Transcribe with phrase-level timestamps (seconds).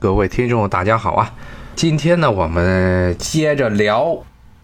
[0.00, 1.34] 各位听众，大家好啊！
[1.74, 4.16] 今天呢，我们接着聊，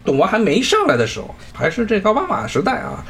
[0.05, 3.03] 董王还没上来的时候，还是这个奥巴马时代啊。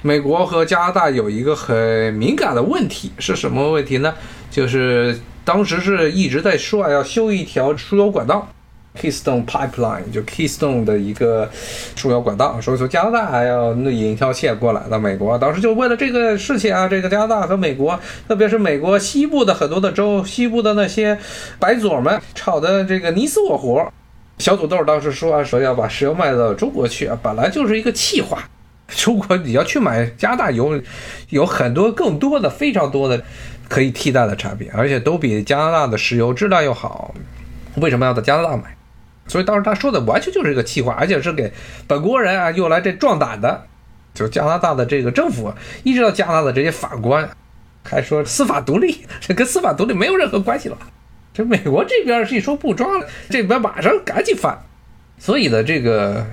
[0.00, 4.14] 美国和加拿大有一个很敏感的问题，是什么问题呢？
[4.48, 8.46] 就是当时是一直在说啊，要修一条输油管道。
[8.96, 11.48] Keystone Pipeline 就 Keystone 的一个
[11.94, 15.38] 输油管道，所以说加拿大还要引一条线过来到美国。
[15.38, 21.18] 当时就为了这个事情啊，这个加拿大和美国，特别是美国西部的很多的州，西部的那些
[21.58, 23.92] 白左们吵的这个你死我活。
[24.38, 28.38] 小土豆当时说啊，说要把石油卖到中国去啊，本来就是一个气话。
[28.88, 30.80] 中国你要去买加拿大油，
[31.30, 33.20] 有很多更多的、非常多的
[33.68, 37.12] 可以替代的产品，而且都比加拿大的石油质量又好。
[37.78, 38.75] 为什么要到加拿大买？
[39.26, 41.52] 所以当时他说的完全就是一个气话，而且是给
[41.86, 43.66] 本国人啊用来这壮胆的。
[44.14, 47.28] 就加拿大的这个政府，一直到加拿大的这些法官，
[47.82, 50.78] 还说司法独立，这跟司法独立没有任何关系了。
[51.34, 54.58] 这美国这边是一说不抓了，这边马上赶紧翻。
[55.18, 56.26] 所以呢，这个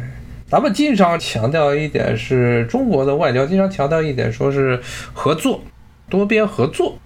[0.48, 5.62] 咱们经常强调一点，是中国的外交经常强调一点，说是合作，
[6.10, 6.98] 多边合作，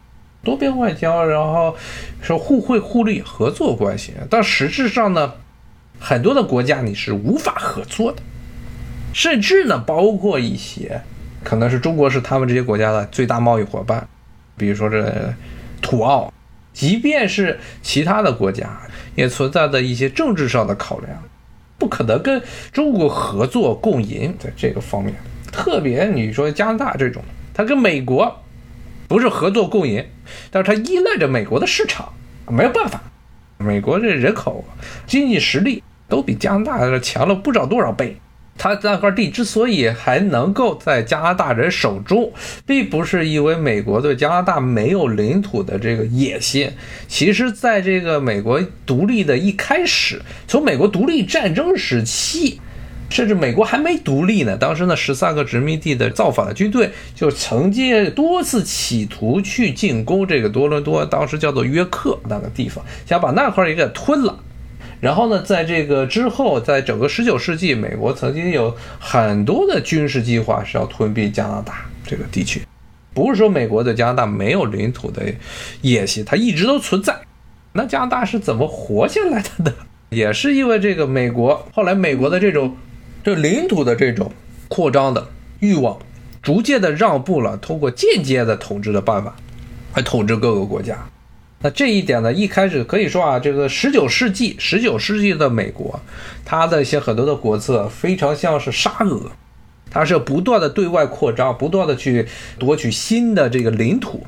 [0.43, 1.75] 多边外交，然后
[2.21, 4.13] 说互惠互利合作关系。
[4.29, 5.33] 但实质上呢？
[5.99, 8.21] 很多的国家你是无法合作的，
[9.13, 11.01] 甚至呢，包括一些
[11.43, 14.07] 可能是中国是他们这些国家的最大贸易伙伴，
[14.55, 15.33] 比如说这
[15.81, 16.31] 土澳，
[16.73, 18.79] 即便是其他的国家
[19.15, 21.23] 也存在的一些政治上的考量，
[21.77, 25.15] 不可能跟中国合作共赢在这个方面。
[25.51, 27.23] 特别你说加拿大这种，
[27.53, 28.43] 它跟美国
[29.07, 30.05] 不是合作共赢，
[30.51, 32.13] 但是它依赖着美国的市场，
[32.47, 33.01] 没有办法。
[33.59, 34.63] 美国这人口、
[35.07, 38.17] 经济实力都比加拿大强了不知道多少倍。
[38.57, 42.31] 他那块地之所以还能够在加拿大人手中，
[42.65, 46.71] 并不是因为美国对加拿大没有领土的这个野心。
[47.07, 52.59] 其实，在这个美国独立的一开始，从美国独立战争时期。
[53.09, 64.37] 甚至美国还没独立呢，当时呢，十三个殖民地的造反的军队就曾经多次企图去进攻这个多伦多，当时叫做约克那个地方，想把那块也给吞了。
[64.99, 72.61] 然后呢，在这个之后，在整个十九世纪，美国曾经有很多的军事计划是要吞并加拿大这个地区。
[73.13, 75.23] 不是说美国的加拿大没有领土的
[75.81, 77.15] 野心，它一直都存在。
[77.73, 79.73] 那加拿大是怎么活下来的呢？
[80.09, 82.75] 也是因为这个美国后来美国的这种。
[83.23, 84.31] 这领土的这种
[84.69, 85.27] 扩张的
[85.59, 85.99] 欲望，
[86.41, 89.35] 逐渐的让步了，通过间接的统治的办法
[89.95, 90.97] 来统治各个国家。
[91.61, 95.99] 那这一点呢，一开始可以说啊，这个十九世纪，十九世纪的美国，
[96.45, 99.31] 它的一些很多的国策非常像是沙俄，
[99.89, 102.27] 它是不断的对外扩张，不断的去
[102.59, 104.25] 夺取新的这个领土，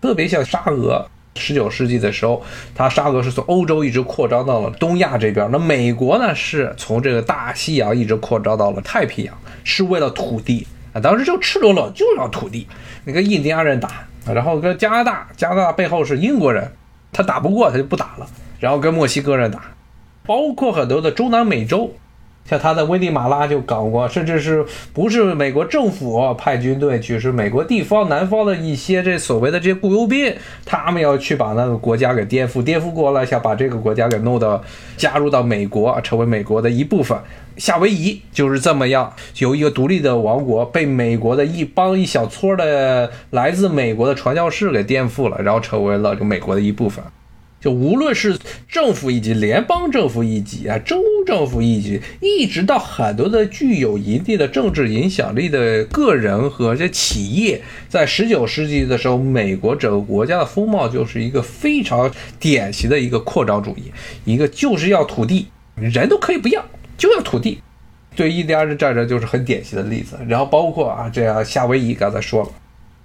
[0.00, 1.08] 特别像沙俄。
[1.38, 2.42] 十九世纪的时候，
[2.74, 5.46] 它沙俄是从欧洲一直扩张到了东亚这边。
[5.52, 11.00] 那美国呢，是从这个大西洋一直扩张到了太平洋，是为了土地啊。
[11.00, 12.66] 当时就赤裸裸就要土地。
[13.04, 16.70] 你跟印第安人打，然后跟加拿大，加拿大背后是英国人，
[17.12, 18.26] 他打不过他就不打了。
[18.58, 19.60] 然后跟墨西哥人打，
[20.24, 21.92] 包括很多的中南美洲。
[22.48, 30.32] 像他在危地马拉就搞过，甚至是不是美国政府派军队去，是美国地方南方的一些这所谓的这些雇佣兵，
[30.64, 34.62] 他们要去把那个国家给颠覆，颠覆过来，想把这个国家给弄到
[34.96, 37.18] 加入到美国，成为美国的一部分。
[37.56, 47.04] 夏威夷就是这么样，由一个独立的王国，被美国的一帮一小撮的来自美国的传教士给颠覆了，然后成为了这美国的一部分。
[47.58, 62.08] 就无论是政府以及联邦政府一级啊，州政府一级，一直到很多的具有一定的政治影响力的个人和这企业，在十九世纪的时候，美国整个国家的风貌就是一个非常
[62.38, 63.90] 典型的一个扩张主义，
[64.24, 66.64] 一个就是要土地，人都可以不要，
[66.96, 67.60] 就要土地。
[68.14, 70.18] 对印第安人战争就是很典型的例子。
[70.26, 72.48] 然后包括啊，这样夏威夷刚才说了，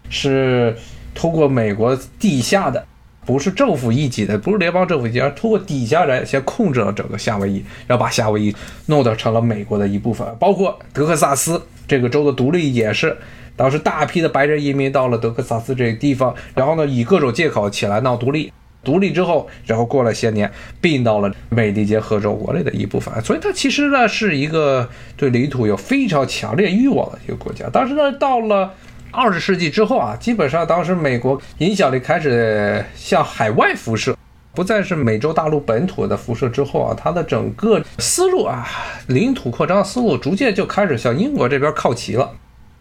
[0.09, 0.75] 是
[1.13, 2.85] 通过美国地下的。
[3.23, 8.55] 不是政府一级的，不是联邦政府一级，而通过底下人先控制了整个夏威夷，然后把夏威夷
[8.87, 10.27] 弄得成了美国的一部分。
[10.39, 13.15] 包括德克萨斯这个州的独立也是，
[13.55, 18.51] 当时大批的白人移民到了德克萨斯这个地方，然后呢以各种借口起来闹独立。
[18.83, 23.13] 独立之后，然后过了些年并到了美利坚合众国内的一部分。
[23.23, 27.65] 所以它其实呢是一个对领土有非常强烈欲望的一个国家。
[27.71, 28.73] 但是呢到了。
[29.13, 34.15] 二十世纪之后啊，基本上当时美国影响力开始向海外辐射，
[34.55, 38.65] 不再是美洲大陆本土的辐射之后啊，它的整个思路啊，
[39.07, 42.31] 领土扩张思路逐渐就开始向英国这边靠齐了。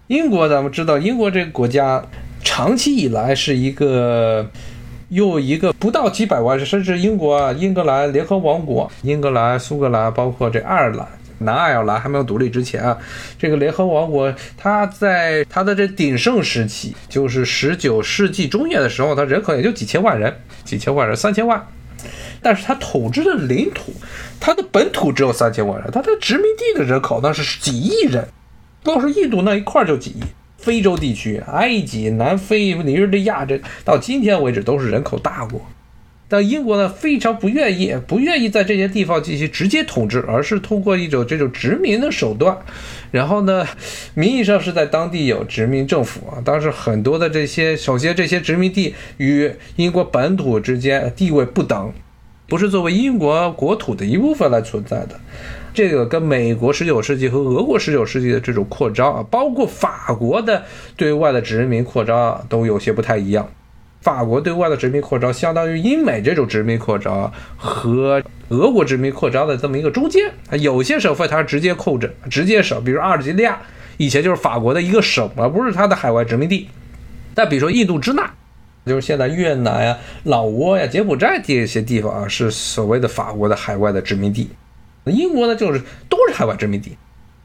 [0.07, 2.01] 英国咱们知道，英国这个国家
[2.45, 4.49] 长期以来是一个
[5.11, 11.07] 又一个不到几百万，甚至英国啊、英格兰联合王国、英格兰、苏格兰，包括这爱尔兰、
[11.39, 12.97] 南爱尔兰还没有独立之前啊，
[13.37, 20.35] 这个联合王国，它在它的这鼎盛时期，就是十九世纪中叶的时候，它人口也就几千万人，
[20.65, 21.67] 几千万人，三千万。
[22.41, 23.93] 但是它统治的领土，
[24.39, 28.27] 它的本土只有三千万人，它的殖民地的人口那是几亿人，
[28.85, 30.23] 光是印度那一块就几亿。
[30.61, 35.61] 非洲地区，埃及、南非、尼日利亚，这到今天为止都是人口大国。
[36.29, 42.57] 但英国呢，非常不愿意，不愿意在这些地方进行直接统治，而是通过一种这种殖民的手段。
[43.11, 43.67] 然后呢，
[44.15, 51.93] 名义上是在当地有殖民政府啊，当时很多的这些，首先这些殖民地与英国本土之间地位不等，
[52.51, 55.19] 不是作为英国国土的一部分来存在的。
[55.73, 60.65] 这个跟美国十九世纪和俄国十九世纪的这种扩张啊，包括法国的
[60.97, 63.49] 对外的殖民扩张都有些不太一样。
[64.01, 70.33] 法国对外的殖民扩张，相当于英美这种殖民扩张和俄国殖民扩张的这么一个中间。
[70.59, 73.61] 有些省份它是直接控制、直接省，比如阿尔及利亚
[73.97, 76.69] 以前就是法国的一个省，而不是它的海外殖民地。
[77.33, 78.29] 但比如说印度支那，
[78.87, 84.49] 就是现在越南呀、老挝呀、柬埔寨这些地方啊，是所谓的法国的海外的殖民地。
[85.05, 86.97] 英国呢，就是都是海外殖民地，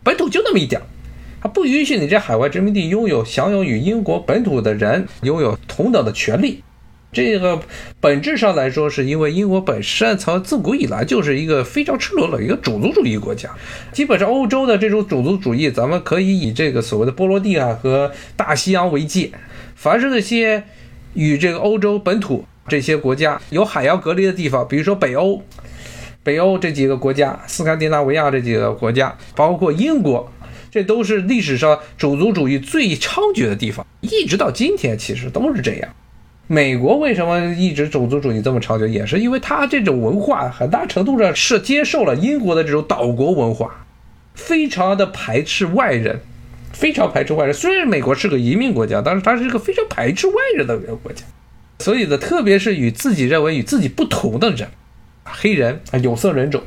[0.04, 0.86] 本土就那么一点儿，
[1.42, 6.62] 它不允许你这海外殖民地拥有享有与英国本土的人拥有同等的权利。
[7.14, 7.62] 这个
[8.02, 13.50] 本质上来说，是因为英国本身从自古以来就是一个非常赤裸裸一个种族主义国家。
[13.94, 19.32] 基本上欧洲的这种种族主义，咱们可以以这个所谓的波罗的海和大西洋为界，
[19.76, 20.66] 凡是那些
[21.16, 25.42] 与这个欧洲本土这些国家有海洋隔离的地方，比如说北欧。
[26.24, 30.32] 北欧这几个国家，斯堪的纳维亚这几个国家，包括英国，
[30.72, 35.90] 这都是历史上种族主义最猖獗的地方，一直到今天其实都是这样。
[36.48, 43.86] 美国为什么一直种族主义这么猖獗，也是因为它这种文化很大程度上是接受了英国的这种岛国文化，
[44.34, 46.22] 非常的排斥外人，
[46.76, 47.54] 非常排斥外人。
[47.54, 51.24] 虽然美国是个移民国家，但是它是一个非常排斥外人的一个国家，
[51.80, 54.68] 所以呢，特别是与自己认为与自己不同的人。
[55.24, 56.62] 黑人啊，有色人种，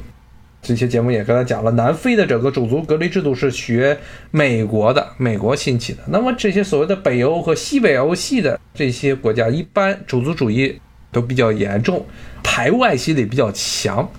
[0.63, 1.71] 这些节目也跟他讲了。
[1.71, 3.97] 南非的整个种族隔离制度是学
[4.31, 6.01] 美国的，美国兴起的。
[6.09, 10.81] 那么这些所谓的北欧和西北欧系的这些国家，一般种族主义
[11.13, 12.05] 都比较严重，
[12.43, 14.11] 排外心理比较强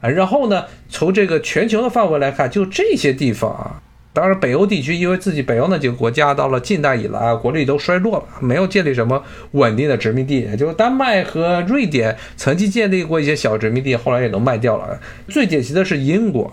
[0.00, 0.08] 啊。
[0.08, 3.82] 然后呢，从这个全球的范围来看，就这些地方啊。
[4.14, 10.40] 当然，北欧地区因为自己北欧那几个国家到了近代以来国力都衰弱了，没有建立什么稳定的殖民地。
[10.40, 15.00] 也就是丹麦和瑞典曾经建立过一些小殖民地，后来也都卖掉了。
[15.28, 16.52] 最典型的是英国，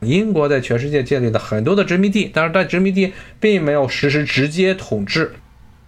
[0.00, 5.32] 英国在全世界建立了很多的殖民地，但是在殖民地并没有实施直接统治，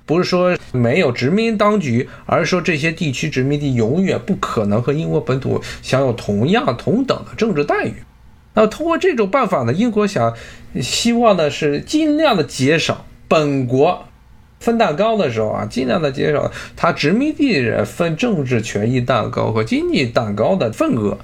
[0.07, 7.95] 不是说没有殖民当局，而是说这些地区殖民地永远不可能和英国本土享有同样同等的政治待遇。
[8.61, 10.35] 那通过这种办法呢，英国想
[10.83, 14.05] 希望呢是尽量的减少本国
[14.59, 21.17] 分蛋糕的时候啊，尽量的减少他殖民地人分政治权益蛋糕和经济蛋糕的份额。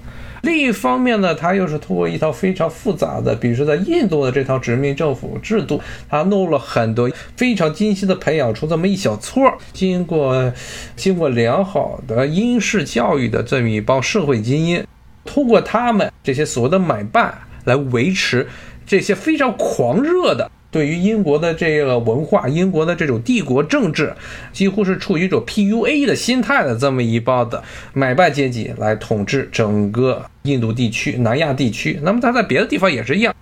[0.43, 9.43] 另一方面呢，他又是通过一套非常复杂的，比如说在印度的这套殖民政府制度，他弄了很多非常精心的培养出这么一小撮
[9.73, 10.53] 经过
[10.95, 14.87] 经过良好的英式教育的这么一帮社会精英。
[15.35, 18.47] 通过他们这些所谓的买办来维持
[18.87, 24.15] 这些非常狂热的对于英国的这个文化、英国的这种帝国政治，
[24.53, 27.61] 几乎是处于一种 PUA 的心态的这么一帮的
[27.95, 31.99] 买办阶级来统治整个印度地区、南亚地区。
[32.05, 33.35] 那么他在别的地方也是一样，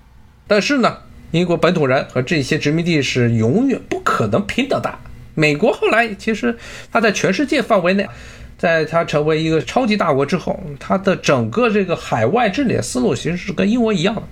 [0.47, 0.97] 但是呢，
[1.33, 4.91] 英国本土人和这些殖民地是永远不可能平等的。
[5.35, 6.57] 美国后来其实
[6.91, 8.09] 他在全世界范围内。
[8.63, 14.23] 在他成为一个超级大国之后，他的整个这个海外治理思路其实是跟英国一样的，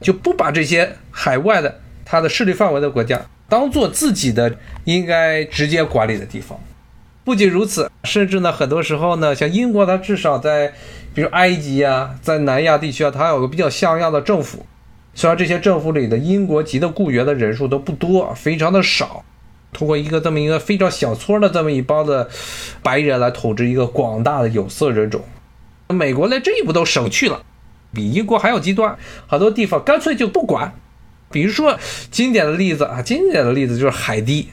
[0.00, 6.56] 就不把这些海外的他的势力范围的国家当做自己的应该直接管理的地方。
[7.24, 10.72] 不仅如此，甚至呢，很多时候呢，像英国，它至少在
[11.12, 14.64] 比如埃及啊，在南亚地区啊，它有个比较像样的政府，
[15.16, 19.24] 虽然这些政府里的英国籍的雇员的人数都不多，非常的少。
[19.74, 22.30] 通过一个这么一个非常小撮的这么一帮的
[22.82, 25.20] 白人来统治一个广大的有色人种，
[25.88, 27.42] 美国连这一步都省去了，
[27.92, 30.72] 比英国还要极端，很多地方干脆就不管。
[31.30, 31.76] 比如说
[32.12, 34.48] 经典的例子啊，经典的例子就是海地，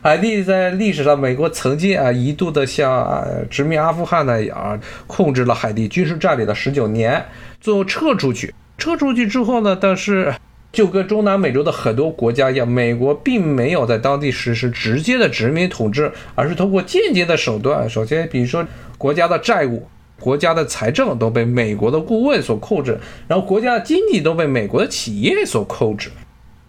[0.00, 7.24] 海地在历史上美国曾经啊一度的像殖民阿富汗那样控制了海地，军事占领了十九年，
[7.60, 10.32] 最后撤出去，撤出去之后呢，但是
[10.72, 17.88] 就跟中南美洲的很多国家一样，美国并没有在当地实施直接的殖民统治，而是通过间接的手段。
[17.90, 19.86] 首先，比如说国家的债务、
[20.18, 22.98] 国家的财政都被美国的顾问所控制，
[23.28, 26.10] 然后国家的经济都被美国的企业所控制。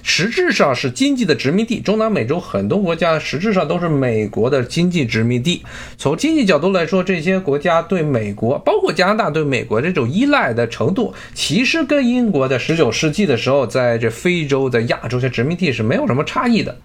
[0.06, 5.64] 实质上是经济的殖民地，中南美洲很多国家实质上都是美国的经济殖民地。
[5.98, 16.78] 从经济角度来说，这些国家对美国，包括加拿大对美国这种依赖的程度，其实跟英国在十九世纪的时候在这非洲、在亚洲这殖民地是没有什么差异的。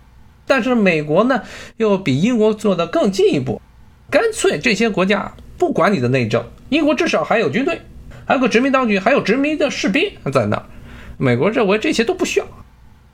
[0.47, 1.43] 但是美国呢，
[1.77, 3.61] 又比英国做的更进一步，
[4.09, 7.81] 干脆这些国家不管你的内政，英国至少还有军队，
[8.25, 10.65] 还有个殖民当局，还有殖民的士兵在那儿。
[11.19, 12.47] 美国认为这些都不需要。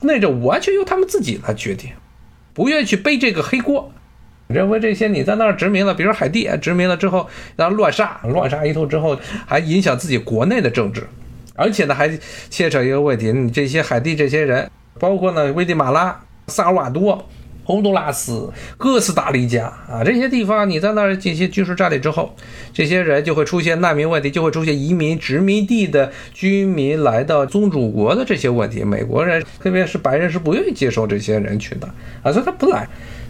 [0.01, 1.91] 那就完全由他们自己来决定，
[2.53, 3.91] 不愿意去背这个黑锅，
[4.47, 11.07] 认为这些你在那儿殖民了，比如海地殖民了之后，然后乱杀，乱杀一通之后，还影响自己国内的政治，
[11.55, 12.09] 而且呢还
[12.49, 17.27] 牵扯一个问题，你这些海地这些人，包括呢危地马拉、萨尔瓦多。
[17.65, 22.35] 洪都拉斯、哥斯达黎加啊，这些地方你在那儿进行军事占领之后，
[22.71, 28.83] 这些人就会出现难民问题，就会出现移民殖民地的居民来到宗主国的这些问题。
[28.83, 31.89] 美国人，特别是白人，是不愿意接受这些人群的
[32.21, 32.87] 啊，所以他不来，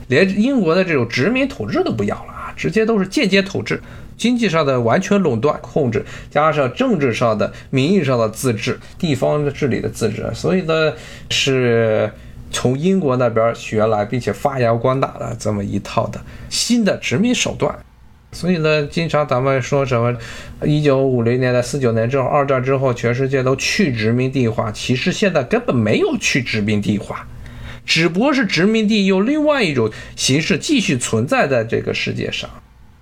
[0.09, 3.81] 连英国的这种殖民统治都不要了啊，直接都是间接统治，
[4.17, 10.91] 经济上的完全垄断控制，加上政治上的、名义上的自治、地方的治理的自治，所以呢
[11.29, 12.11] 是。
[12.55, 17.77] 从英国那边学来，并且发扬光大的这么一套的新的殖民手段，
[18.31, 20.17] 所以呢，经常咱们说什么，
[20.63, 27.27] 一九五零年代、四九年之后，二战之后，全世界都去殖民地化，其实现在根本没有去殖民地化，
[27.85, 32.49] 只不过是殖民地用另外一种形式继续存在在这个世界上。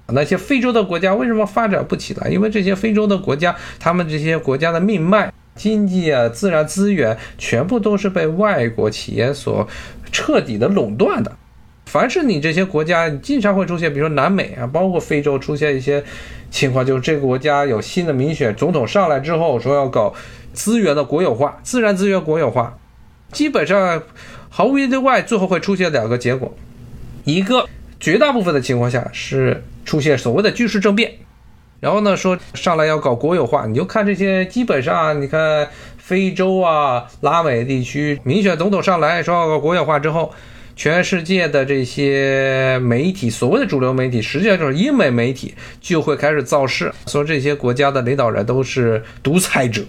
[0.08, 2.28] 那些非洲的国家为什么发展不起来？
[2.28, 5.32] 因为这些非洲的国家，他们这些国家的命脉。
[5.56, 9.68] 经济啊，自然资源全部都是被外国企业所
[10.12, 11.32] 彻底的垄断的。
[11.86, 16.04] 凡是你这些国家，你经常会出现，比如说南美啊，包括非洲出现一些
[16.50, 20.14] 情况，就是这个国家有新的民选总统上来之后，说要搞
[20.54, 22.78] 资源的国有化，自然资源国有化，
[23.32, 24.02] 基本上
[24.50, 26.56] 毫无例外，最后会出现两个结果：
[27.26, 27.68] 一个
[28.00, 31.12] 绝大部分的情况下是出现所谓的军事政变。
[31.84, 40.32] 然后呢，说上来要搞国有化，你就看这些，基本上你看非洲啊、拉美地区民选总统上来说要搞国有化之后，
[40.78, 49.82] 全世界的这些媒体，所谓的主流媒体，实际上就是英美媒体，就会开始造势，说这些国家的领导人都是独裁者。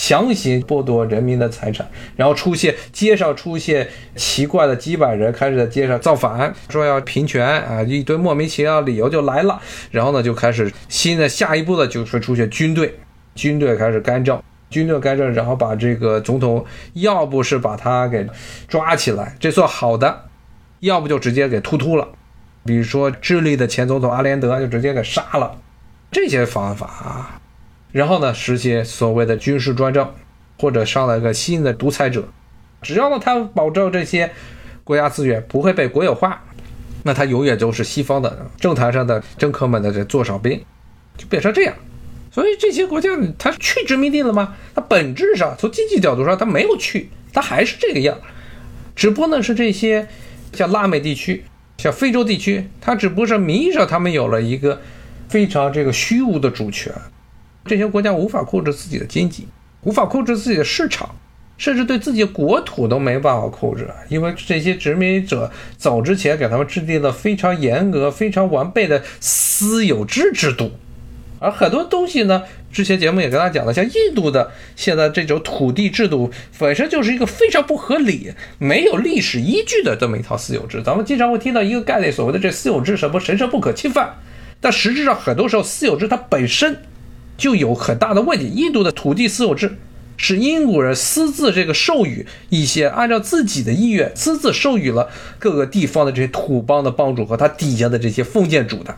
[0.00, 9.60] 强行剥夺人民的财产，然后出现街上出现奇怪的几百人开始在街上造反，说要平权啊，一堆莫名其妙的理由就来了。
[9.90, 12.96] 然后呢，就开始新的下一步的就是出现军队，
[13.34, 14.40] 军队开始干政，
[14.70, 18.24] 军队干政，然后把这个总统要不是把他给
[18.68, 20.26] 抓起来，这算好的，
[20.78, 22.06] 要不就直接给突突了。
[22.64, 25.58] 比如说智利的前总统阿连德就直接给杀了，
[26.12, 27.40] 这些方法啊。
[27.92, 30.12] 然后呢，实行所谓的军事专政，
[30.58, 32.28] 或者上来个新的独裁者，
[32.82, 34.30] 只要呢他保证这些
[34.84, 36.44] 国家资源不会被国有化，
[37.04, 40.62] 那他永远都是西方的政坛上的政客们的这座上宾，
[41.16, 41.74] 就变成这样。
[42.30, 44.54] 所以这些国家它去殖民地了吗？
[44.74, 48.18] 它本质上从经济角度上它没有去，它还是这个样。
[48.94, 50.06] 只不过呢是这些
[50.52, 51.44] 像拉美地区、
[51.78, 54.80] 像非洲地区，它只不过是名义上他们有了一个
[55.28, 56.92] 非常这个虚无的主权。
[57.68, 59.46] 这些国家无法控制自己的经济，
[59.82, 61.14] 无法控制自己的市场，
[61.56, 70.72] 甚至对自己国土都没办法控制，因为这些殖民者走之前给他们制定了非常严格、非常完备的私有制制度。
[71.40, 80.82] 而很多东西呢，之前节目也跟大家讲了，像印度的现在这种土地制度本身就是一个非常不合理、没有历史依据的这么一套私有制。
[80.82, 84.16] 咱们经常会听到一个概念，所谓的这私有制什么神圣不可侵犯，
[84.60, 86.76] 但实质上很多时候私有制它本身。
[87.38, 88.48] 就有很大的问题。
[88.48, 89.78] 印度的土地私有制
[90.18, 98.96] 是英国人私自这个授予一些，按照自己的意愿私自授予了各个地方的这些土邦的帮主和他底下的这些封建主的。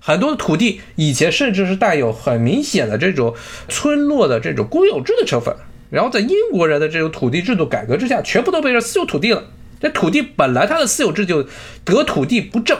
[0.00, 3.34] 很多的土地以前甚至是带有很明显的这种
[3.68, 5.54] 村落的这种公有制的成分。
[5.90, 9.44] 然后在英国人的这种土地制度改革之下，全部都变成私有土地了。
[9.78, 11.46] 这土地本来它的私有制就
[11.84, 12.76] 得土地不正，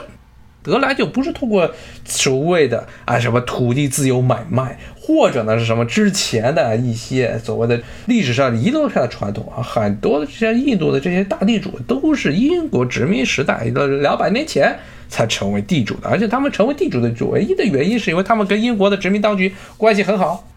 [0.65, 1.71] 得来就不是通过
[2.03, 4.77] 所谓的啊什么土地自由买卖。
[5.07, 14.75] 或者呢是什么之前的一些所谓的历史上遗留下的传统啊，很多的这些印度的这些大地主都是英国殖民时代的两百年前
[15.07, 20.47] 才成为地主的，而且他们成为地主的唯一的原因是因为他们跟英国的殖民当局关系很好，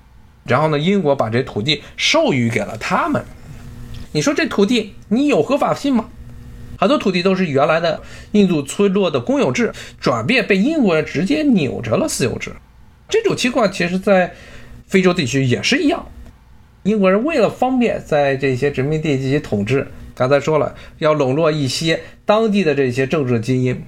[0.47, 3.23] 然后呢，英国把这土地授予给了他们，
[4.13, 6.07] 你说这土地你有合法性吗？
[6.79, 8.01] 很多土地都是原来的
[8.33, 12.53] 印度村落的公有制，转变被英国人直接扭成了私有制。
[13.09, 14.33] 这种情况其实，在
[14.87, 16.07] 非洲地区也是一样。
[16.85, 23.83] 英国人为了方便在这些殖民地进行统治，刚才说了要笼络一些当地的这些政治精英，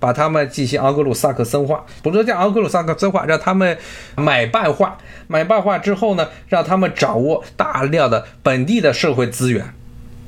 [0.00, 3.78] 把他们进行昂格鲁萨克森化，不是叫昂格鲁萨克森化，让他们
[4.16, 4.98] 买办化。
[5.28, 9.72] 买办化之后呢，让他们掌握大量的本地的社会资源。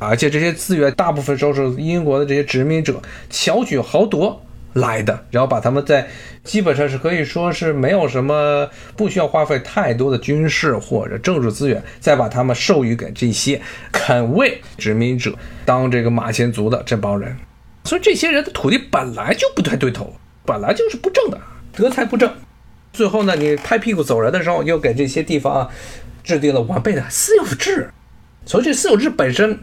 [0.04, 4.44] 而且这些资源大部分都是英国的这些殖民者巧取豪夺
[4.74, 6.08] 来的，然后把他们在
[6.42, 13.60] 基本上是可以说是没有什么不需要花费太多的军事或者政治资源，再把他们授予给这些
[13.92, 15.32] 肯为殖民者
[15.64, 17.36] 当这个马前卒的这帮人。
[17.84, 20.12] 所以这些人的土地本来就不太对头，
[20.44, 21.38] 本来就是不正的，
[21.72, 22.32] 德才不正。
[22.92, 25.70] 最后呢，你拍屁股走人的时候，又给这些地方啊
[26.24, 27.90] 制定了完备的私有制。
[28.44, 29.58] 所以这私有制本身。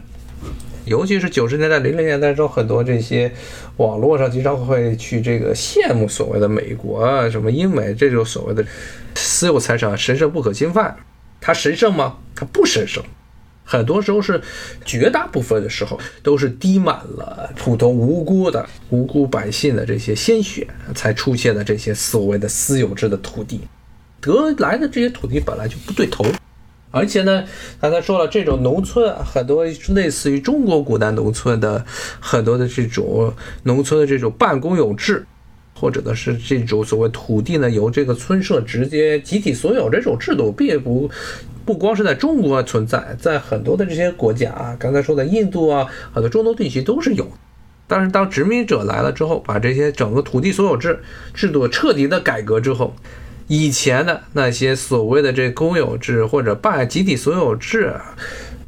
[0.92, 3.32] 尤其是九十年代、零零年代时候，很多这些
[3.78, 8.62] 网络上经常会去这个羡慕所谓的美国啊，什么英美这种所谓的
[9.14, 10.94] 私有财产神圣不可侵犯，
[11.40, 12.18] 它神圣吗？
[12.34, 13.02] 它不神圣，
[13.64, 14.38] 很多时候是
[14.84, 23.62] 绝大部分的时候都是滴满了普通无辜的无辜百姓的这些鲜血才出现的这些所谓的私有制的土地，
[24.20, 26.22] 得来的这些土地本来就不对头。
[26.92, 27.42] 而且呢，
[27.80, 31.82] 刚才说了，这种农村很多类似于中国古代农村的
[32.20, 33.32] 很多的这种
[33.62, 35.24] 农村的这种半公有制，
[35.74, 41.10] 或者呢是这种所谓土地呢由这个村社直接集体所有这种制度，并不
[41.64, 47.26] 不光是在中国存在，在很多的这些国家啊，刚才说的印度啊，很多中东地区都是有。
[47.86, 51.00] 但是当殖民者来了之后，把这些整个土地所有制
[51.32, 52.94] 制度彻底的改革之后。
[53.54, 57.94] 以前的那些所谓的这公有制或者半集体所有制，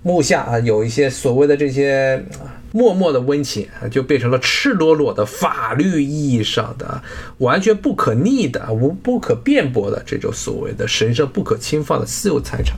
[0.03, 2.23] 目下啊有一些所谓的这些
[2.71, 7.03] 默默的温情，就变成了赤裸裸的法律意义上的
[7.39, 12.77] 完全不可逆的、无不可辩驳的这种所谓的神圣不可侵犯的私有财产，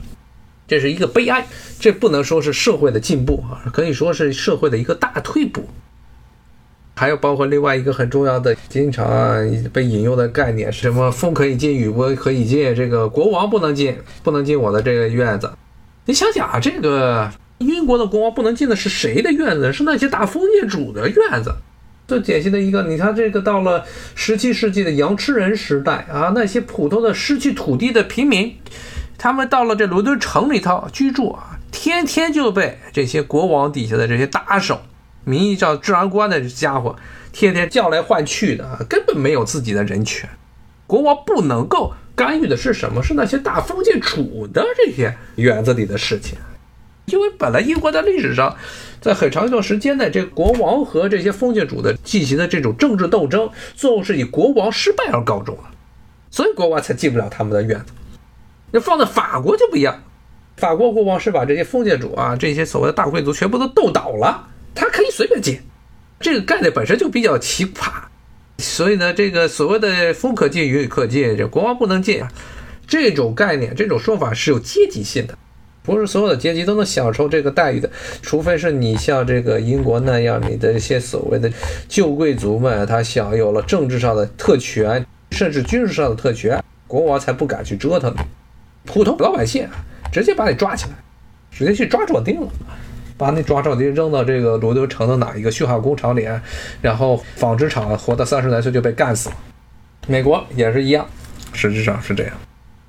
[0.65, 1.45] 这是一个悲哀，
[1.77, 5.67] 这不能说是社会的进步啊，可以说是社会的一个大退步。
[6.99, 9.07] 还有包括另外一个很重要的、经常
[9.71, 15.51] 被引用的概念，什么风可以进，雨不可以进，这个国王不能进，不能进我的这个院子。
[16.05, 17.29] 你想想啊，这个
[17.59, 19.71] 英国的国王不能进的是谁的院子？
[19.71, 21.53] 是那些大封建主的院子。
[22.07, 28.55] 最典型的一个，你看这个到了十七世纪的羊吃人时代啊，那些普通的失去土地的平民，
[29.19, 34.81] 他们到了这伦敦城里头居住啊，天天就被这些国王底下的这些打手。
[35.27, 36.95] 名义叫治安官的家伙，
[37.33, 40.29] 天天叫来唤去的，根本没有自己的人权。
[40.87, 43.03] 国王不能够干预的是什么？
[43.03, 46.37] 是那些大封建主的这些园子里的事情。
[47.07, 48.55] 因为本来英国在历史上，
[49.01, 55.63] 在很长一段时间内，这国王和这些封建主的进行的这种政治斗争，最后是以国王失败而告终了，
[56.31, 57.91] 所以国王才进不了他们的院子。
[58.71, 60.01] 那放在法国就不一样，
[60.55, 64.47] 法国国王是把这些封建主啊，这些所谓的大贵族全部都斗倒了。
[64.77, 65.59] 他可以随便进，
[66.19, 67.91] 这个概念本身就比较奇葩，
[68.59, 72.23] 所以呢，这个所谓的风可进，雨可进，这国王不能进，
[72.85, 75.35] 这种概念，这种说法是有阶级性的，
[75.81, 77.89] 不是所有的阶级都能享受这个待遇的，
[78.21, 81.51] 除非是你像这个英国那样，你的一些所谓的
[81.89, 88.21] 旧贵族们，他享有了政治上的特权，甚至军事上的特权，国王才不敢去折腾你，
[88.85, 89.67] 普通老百姓
[90.11, 90.91] 直接把你抓起来，
[91.51, 92.47] 直接去抓壮丁了。
[93.17, 96.27] 把那抓壮丁扔到这个罗德城的哪一个血汗工厂里，
[96.81, 99.35] 然后纺织厂活到三十来岁就被干死了。
[100.07, 101.05] 美国也是一样，
[101.51, 102.33] 实质上是这样。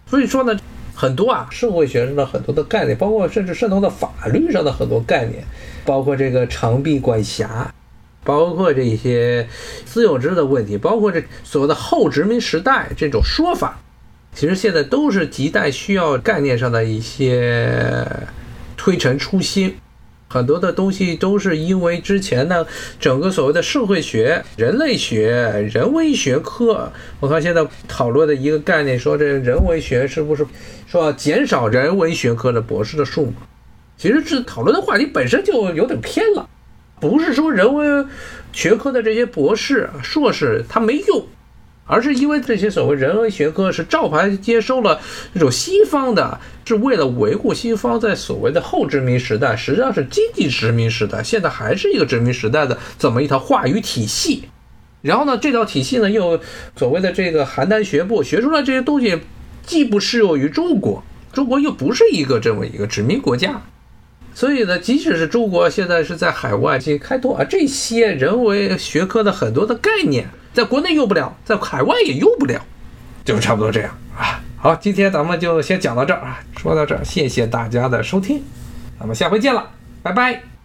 [0.07, 0.57] 所以说呢，
[0.95, 5.43] 很多啊社会学上的很多的概念，包括甚至渗透到法律上的很多概念，
[5.85, 7.73] 包括这个长臂管辖，
[8.23, 9.49] 包括这些
[9.85, 13.81] 私有制的问题，包括这所谓的后殖民时代这种说法，
[14.35, 18.07] 其实现在都是亟待需要概念上的一些
[18.77, 19.77] 推陈出新。
[20.31, 22.67] 很多的东西都是因为之前呢，
[23.01, 30.47] 整个所谓的社会学、人类学、人文学科，我看现在讨论的一个概念，说这人文学是不是
[30.87, 33.33] 说减少人文学科的博士的数目？
[33.97, 36.47] 其实这讨论的话题本身就有点偏了，
[37.01, 38.07] 不是说人文
[38.53, 41.27] 学科的这些博士、硕士他没用。
[41.89, 45.01] 而是因为这些所谓人文学科是照牌接收了
[45.35, 54.45] 这种西方的，是为了维护西方在所谓的后殖民时代，实际上是经济殖民时代，现在还是一个殖民时代的这么一套话语体系。
[55.01, 56.39] 然后呢，这套体系呢又
[56.77, 59.19] 所谓的这个邯郸学部学出来这些东西，
[59.65, 63.63] 既不适用于中国，中国又不是一个这么一个殖民国家，
[64.35, 72.61] 所以呢，即使是中国现在是在海外去开拓啊，这些人为学科的很多的概念，在国内用不了，在海外也用不了，
[73.25, 74.41] 就差不多这样啊。
[74.57, 78.43] 好，今天咱们就先讲到这儿啊，说到这儿，谢谢大家的收听，
[78.99, 79.71] 咱们下回见了，
[80.03, 80.58] 拜拜。